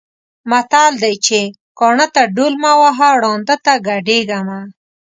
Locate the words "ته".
2.15-2.23, 3.65-3.73